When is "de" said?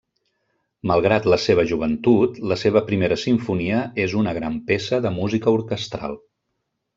5.07-5.13